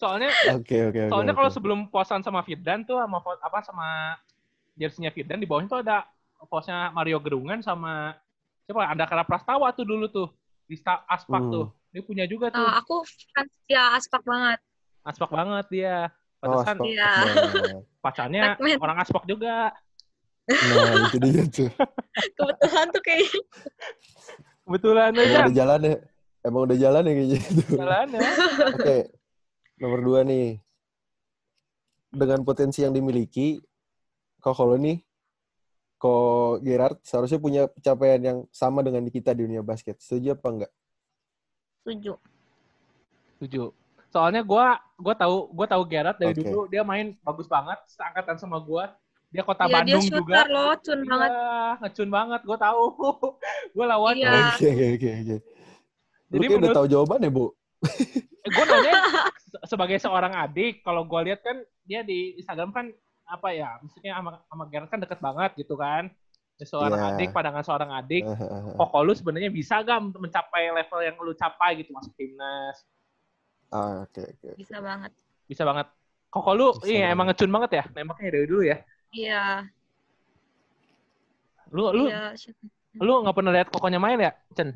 [0.00, 1.10] Soalnya Oke, oke, oke.
[1.12, 1.38] soalnya oke.
[1.42, 3.88] kalau sebelum posan sama Firdan tuh sama apa sama
[4.78, 6.08] jersey-nya Firdan di bawahnya tuh ada
[6.48, 8.16] posnya Mario Gerungan sama
[8.64, 10.28] siapa Andakara Prastawa tuh dulu tuh
[10.70, 11.52] di Aspak Hmm.
[11.52, 11.66] tuh.
[11.90, 12.62] Dia punya juga tuh.
[12.62, 13.02] Nah, aku
[13.34, 14.62] fans ya aspak banget
[15.02, 15.96] Aspak banget dia.
[16.40, 16.86] Pantesan Aspok.
[16.86, 17.10] Iya.
[17.10, 17.34] Nah,
[18.04, 18.42] pacarnya
[18.80, 19.74] orang aspok juga.
[20.50, 21.70] Nah, itu dia tuh.
[22.36, 23.30] Kebetulan tuh kayak
[24.66, 25.96] Kebetulan Emang aja udah jalan ya?
[26.40, 27.62] Emang udah jalan ya kayaknya itu.
[27.74, 28.20] jalannya.
[28.76, 28.96] Oke,
[29.82, 30.62] nomor dua nih.
[32.10, 33.62] Dengan potensi yang dimiliki,
[34.42, 34.98] kok kalau nih,
[35.98, 39.98] kok Gerard seharusnya punya pencapaian yang sama dengan kita di dunia basket.
[40.02, 40.72] Setuju apa enggak?
[41.80, 42.14] setuju.
[43.34, 43.64] Setuju.
[44.10, 46.46] Soalnya gua gua tahu gua tahu Gerard dari Oke.
[46.46, 48.94] dulu dia main bagus banget, seangkatan sama gua.
[49.30, 50.40] Dia kota Iya, dia Bandung shooter juga.
[50.46, 51.30] loh, cun banget.
[51.30, 52.82] Iya, ngecun banget, gua tahu.
[53.78, 54.14] gua lawan.
[54.16, 54.32] Iya.
[54.50, 55.36] Oke, oke, oke, oke.
[55.38, 55.38] Lu
[56.30, 57.46] Jadi kayak udah menurut- tahu jawaban ya, Bu?
[58.40, 58.92] Eh, gue nanya
[59.52, 62.88] se- sebagai seorang adik, kalau gue lihat kan dia di Instagram kan
[63.22, 66.08] apa ya, maksudnya sama sama Gerard kan deket banget gitu kan.
[66.56, 67.08] Dia seorang Iya.
[67.14, 68.24] adik, pandangan seorang adik.
[68.74, 72.80] Kok lu sebenarnya bisa gak mencapai level yang lu capai gitu masuk timnas?
[73.68, 74.48] Ah, oke, oke.
[74.56, 75.12] Bisa banget.
[75.44, 75.86] Bisa banget.
[76.26, 77.12] Kok lu Bisa iya banget.
[77.12, 78.76] emang ngecun banget ya nembaknya dari dulu ya.
[79.10, 79.66] Iya.
[81.70, 82.34] Lu lu Iya.
[82.98, 84.74] lu nggak pernah lihat kokonya main ya, Chen?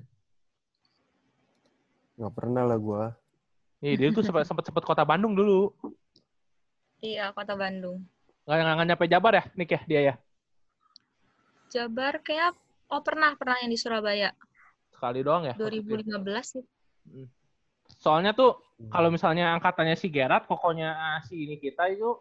[2.14, 3.04] Nggak pernah lah gua.
[3.82, 5.74] Iya, dia tuh sempat sempat sempat kota Bandung dulu.
[7.02, 8.06] Iya, kota Bandung.
[8.46, 10.14] Nggak nggak nyampe Jabar ya, Nick ya dia ya.
[11.74, 12.54] Jabar kayak
[12.86, 14.30] oh pernah pernah yang di Surabaya
[14.94, 15.58] Sekali doang ya.
[15.58, 16.22] waktu itu ya.
[16.22, 16.64] 2015 sih.
[17.98, 18.56] Soalnya tuh
[18.94, 22.14] kalau misalnya angkatannya si Gerard, kokonya ah, si ini kita itu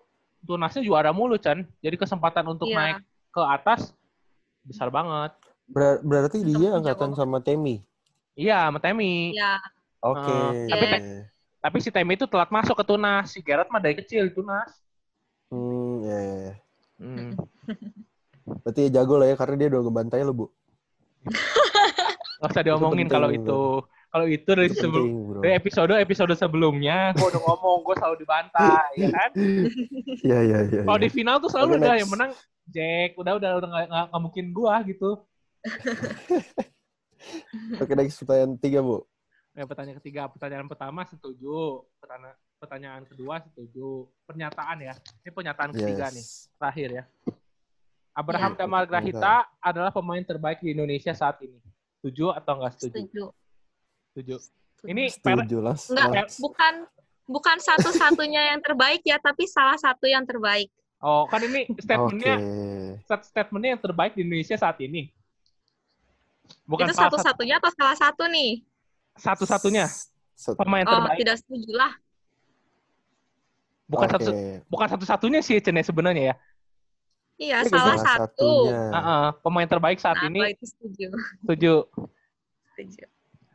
[0.43, 1.63] tunasnya juara mulu, Chan.
[1.79, 2.77] Jadi kesempatan untuk Iya.
[2.77, 2.97] naik
[3.33, 3.95] ke atas
[4.63, 5.31] besar banget.
[5.67, 7.83] Ber- berarti dia angkatan sama Temi.
[8.35, 9.33] Iya, sama Temi.
[9.33, 9.59] Iya.
[10.03, 10.35] Oke.
[10.53, 10.85] Eh, tapi
[11.63, 13.31] Tapi si Temi itu telat masuk ke tunas.
[13.31, 14.67] Si Gerard mah dari kecil di tunas.
[15.47, 16.55] Hmm, ya, ya, ya.
[16.99, 17.31] Hmm.
[18.67, 20.45] Berarti ya jago lah ya, karena dia udah ngebantai lo, Bu.
[22.43, 23.79] Gak usah diomongin kalau itu.
[24.13, 28.15] Kalau itu dari Itu sebelum penting, dari episode episode sebelumnya, gue udah ngomong, gue selalu
[28.21, 29.29] dibantai, ya kan?
[30.29, 30.81] Iya, iya, iya.
[30.85, 31.03] Kalau iya.
[31.03, 32.31] di final tuh selalu udah yang menang
[32.69, 33.69] Jack, udah udah udah
[34.07, 35.17] nggak mungkin gua gitu.
[37.81, 39.01] Oke, next pertanyaan tiga, Bu.
[39.57, 44.93] Ya, pertanyaan ketiga, pertanyaan pertama setuju, pertanyaan pertanyaan kedua setuju, pernyataan ya,
[45.25, 47.03] ini pernyataan ketiga nih, terakhir ya.
[48.13, 48.91] Abraham Iya, Damar betul.
[48.93, 51.57] Grahita adalah pemain terbaik di Indonesia saat ini.
[51.99, 52.93] Setuju atau enggak setuju?
[52.93, 53.23] Setuju.
[54.13, 54.37] Setuju.
[54.85, 55.73] Ini lah.
[55.73, 56.23] Enggak, ya.
[56.37, 56.73] bukan
[57.25, 60.69] bukan satu-satunya yang terbaik ya, tapi salah satu yang terbaik.
[61.03, 62.35] oh kan ini statementnya
[63.03, 65.09] stat- statementnya yang terbaik di Indonesia saat ini.
[66.69, 68.61] Bukan itu satu-satunya atau salah satu nih?
[69.17, 69.85] satu-satunya
[70.57, 71.17] pemain Oh, terbaik.
[71.21, 71.93] tidak setuju lah.
[73.89, 74.13] Bukan Oke.
[74.15, 74.31] satu
[74.69, 76.35] bukan satu-satunya sih Chen ya sebenarnya ya.
[77.33, 78.45] Iya, Ini salah satu.
[78.45, 78.79] satunya.
[78.93, 81.07] Heeh, pemain terbaik saat Nah, ini itu setuju.
[81.41, 81.73] setuju.
[82.73, 83.05] Setuju.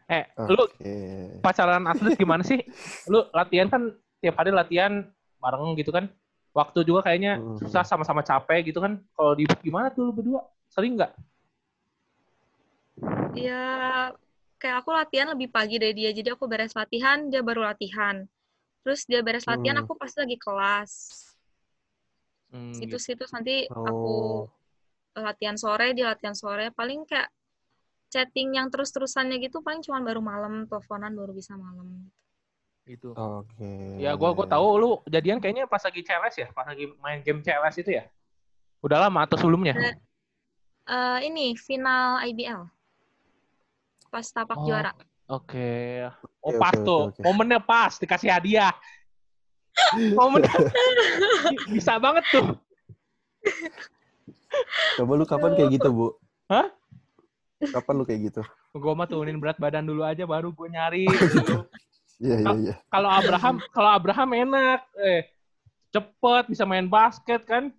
[0.08, 0.92] Eh, lu Oke.
[1.44, 2.56] pacaran atlet gimana sih?
[3.12, 3.92] Lu latihan kan
[4.24, 5.04] tiap hari latihan
[5.36, 6.08] bareng gitu kan?
[6.56, 7.60] Waktu juga kayaknya Hmm.
[7.60, 9.04] susah sama-sama capek gitu kan?
[9.12, 10.40] Kalau di gimana tuh lu berdua?
[10.72, 11.12] Sering nggak?
[13.36, 14.10] Ya,
[14.56, 16.10] kayak aku latihan lebih pagi dari dia.
[16.10, 18.24] Jadi aku beres latihan, dia baru latihan.
[18.82, 19.84] Terus dia beres latihan, Hmm.
[19.84, 20.92] aku pasti lagi kelas.
[22.48, 23.24] Hmm, Itu gitu.
[23.28, 23.84] nanti Oh.
[23.84, 24.16] aku
[25.20, 26.72] latihan sore, dia latihan sore.
[26.72, 27.28] Paling kayak
[28.08, 32.08] chatting yang terus-terusannya gitu paling cuma baru malam, teleponan baru bisa malam.
[32.88, 33.12] gitu.
[33.12, 34.00] Oke.
[34.00, 37.44] Ya gua gua tahu lu jadian kayaknya pas lagi CLS ya, pas lagi main game
[37.44, 38.08] CLS itu ya.
[38.80, 39.76] Udah lama atau sebelumnya?
[40.88, 42.64] Eh, ini final IBL.
[44.08, 44.96] Pas tapak Oh, juara.
[45.28, 46.00] Oke.
[46.40, 47.02] Oh Oke, pas oke, tuh.
[47.12, 47.20] oke.
[47.20, 48.72] Momennya pas dikasih hadiah.
[50.16, 50.48] Momen
[51.68, 52.56] bisa banget tuh.
[54.96, 56.06] Coba lu kapan kayak gitu, Bu?
[56.48, 56.72] Hah?
[57.60, 58.42] Kapan lu kayak gitu?
[58.70, 61.04] Gue mah turunin berat badan dulu aja baru gue nyari.
[61.34, 61.66] gitu.
[62.18, 62.74] Iya, iya, iya.
[62.88, 65.30] kalau Abraham kalau Abraham enak eh
[65.88, 67.70] cepet bisa main basket kan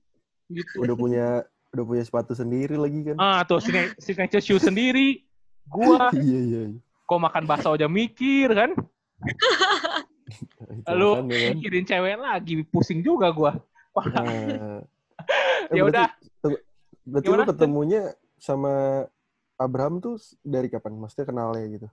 [0.48, 1.28] gitu Udah punya
[1.70, 3.20] udah punya sepatu sendiri lagi kan?
[3.20, 5.28] ah tuh signa- signature shoe sendiri
[5.66, 6.62] gua Iya, iya.
[6.66, 6.80] iya.
[7.04, 8.72] kok makan bakso aja mikir kan
[10.72, 11.54] Itu lu makanya kan.
[11.54, 13.60] mikirin cewek lagi pusing juga gua
[13.92, 14.24] Wah, Nah,
[15.74, 16.08] eh, ya udah
[17.04, 18.02] Berarti lu ketemunya
[18.38, 19.04] sama
[19.66, 20.16] Abraham tuh
[20.54, 20.94] dari kapan?
[21.02, 21.88] Maksudnya kenalnya gitu?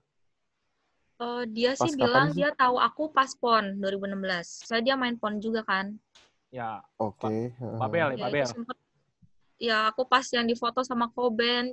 [1.25, 2.37] Eh, dia Pas sih bilang sih?
[2.37, 4.45] dia tahu aku pas PON 2016.
[4.65, 5.85] Soalnya dia main PON juga kan.
[6.51, 7.53] ya Oke.
[7.79, 8.77] Babel ya Ya, itu sempet,
[9.67, 11.65] ya aku pas yang difoto sama Koben,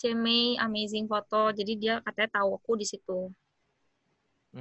[0.00, 1.42] Cemei, amazing foto.
[1.58, 3.30] Jadi dia katanya tahu aku di situ.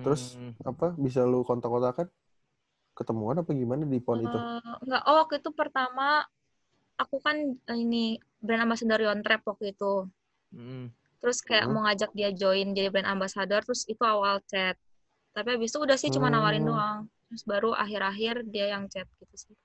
[0.03, 0.23] Terus?
[0.33, 2.07] Hmm, Apa bisa lu kontak-kontakan?
[2.97, 4.39] Ketemuan apa gimana di pon itu?
[4.43, 6.03] Eh, enggak, oh waktu itu pertama
[7.01, 7.37] aku kan
[7.71, 7.97] eh, ini
[8.45, 9.85] brand ambassador Yontrap waktu itu.
[10.53, 10.85] Hmm.
[11.19, 11.73] Terus kayak Hmm.
[11.73, 14.75] mau ngajak dia join jadi brand ambassador, terus itu awal chat.
[15.33, 16.71] Tapi habis itu udah sih cuma nawarin Hmm.
[16.71, 16.99] doang.
[17.25, 19.55] terus baru akhir-akhir dia yang chat gitu sih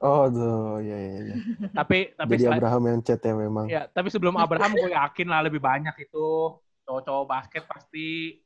[0.00, 1.36] Oh, tuh, ya ya ya.
[1.84, 3.66] Tapi tapi Jadi Abraham yang chat ya memang.
[3.68, 6.56] ya, tapi sebelum Abraham gue yakin lah lebih banyak itu
[6.88, 8.40] cowok-cowok basket pasti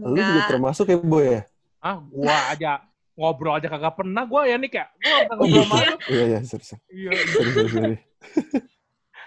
[0.00, 1.42] Lu juga termasuk ya, Boy ya?
[1.82, 2.80] ah gua aja
[3.12, 5.96] ngobrol aja kagak pernah gua ya nih kayak gua pernah ngobrol sama lu.
[6.08, 6.64] Iya, iya, sorry.
[6.88, 7.10] Iya.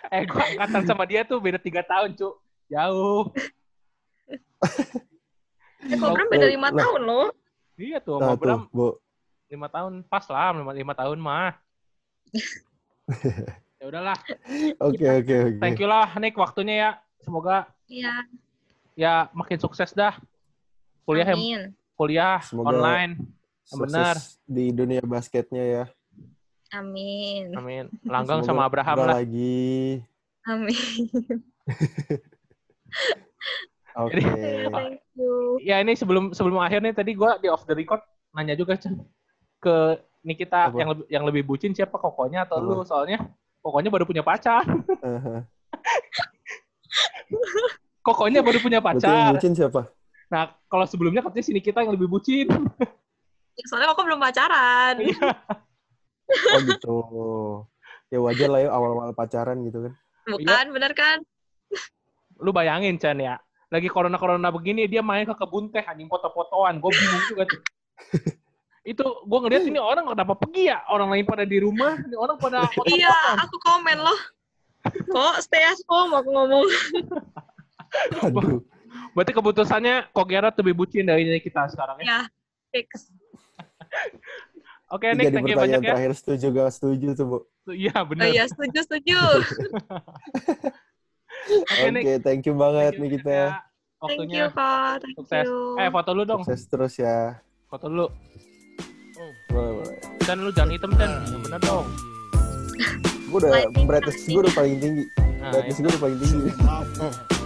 [0.08, 2.30] Eh gua angkatan sama dia tuh beda tiga tahun cu
[2.68, 3.32] jauh.
[5.84, 6.80] ya kok Bram beda lima lah.
[6.80, 7.28] tahun loh
[7.78, 8.88] Iya tuh Nah, tuh, Bo.
[9.48, 11.54] lima tahun pas lah lima, lima tahun mah.
[13.80, 14.18] ya udahlah,
[14.82, 15.60] Oke, oke, oke.
[15.62, 16.92] thank you lah Nick waktunya ya.
[17.22, 18.26] Semoga iya
[18.98, 20.18] ya makin sukses dah.
[21.06, 23.14] Kuliah amin kuliah Semoga- online.
[23.68, 24.16] Benar.
[24.44, 25.84] di dunia basketnya ya.
[26.72, 27.86] Amin Amin.
[28.12, 29.20] Langgang Semoga sama Abraham lah.
[29.20, 30.02] lagi.
[30.44, 30.76] amin
[33.98, 34.22] Oke.
[34.70, 38.00] thank you Ya ini sebelum sebelum akhir nih tadi gua di off the record
[38.30, 38.78] nanya juga
[39.58, 39.76] ke
[40.22, 40.78] Nikita Apa?
[40.78, 42.68] yang lebih yang lebih bucin siapa kokonya atau Apa?
[42.68, 43.26] lu soalnya
[43.60, 44.64] kokonya baru punya pacar.
[48.00, 49.36] Kokonya baru punya yang pacar.
[49.36, 49.92] bucin siapa?
[50.32, 52.48] Nah, kalau sebelumnya katanya si Nikita yang lebih bucin.
[53.58, 54.96] Ya, soalnya aku belum pacaran
[56.28, 56.98] Oh gitu.
[58.12, 59.94] Ya wajar lah ya awal-awal pacaran gitu kan.
[60.28, 61.24] bukan bener kan
[62.44, 63.40] Lu bayangin Chan ya.
[63.72, 66.80] Lagi corona-corona begini dia main ke kebun teh anjing foto-fotoan.
[66.80, 67.62] Gue bingung juga tuh.
[68.92, 70.80] itu gue ngeliat ini orang kenapa pergi ya?
[70.88, 74.16] Orang lain pada di rumah, ini orang pada iya aku komen loh
[74.88, 76.64] kok stay at home aku ngomong
[78.24, 78.62] Aduh.
[79.16, 82.06] Berarti keputusannya kok Gerard lebih bucin dari kita sekarang ya.
[82.06, 82.20] ya
[82.72, 83.10] fix
[84.88, 85.90] Oke, Ini Nick, jadi thank you pertanyaan banyak ya.
[85.92, 87.38] terakhir setuju gak setuju tuh, Bu.
[87.68, 88.26] Iya, oh benar.
[88.26, 89.20] iya setuju setuju
[91.60, 92.04] Oke, Oke, Nick.
[92.22, 93.30] thank you banget Thank you, nih kita.
[93.30, 93.48] ya.
[93.52, 94.38] thank Waktunya.
[94.38, 95.44] you kak thank Sukses.
[95.44, 96.42] you Eh, foto lu dong.
[96.42, 97.36] Sukses terus ya.
[97.68, 98.08] Foto lu.
[99.50, 99.98] Boleh, boleh.
[100.22, 101.12] Dan lu jangan hitam, Dan.
[101.26, 101.86] Yang bener dong.
[103.28, 103.52] Gue udah,
[103.84, 105.04] brightness gue udah paling tinggi.
[105.38, 105.82] Nah, Brightness ya.
[105.82, 106.50] gue udah paling tinggi.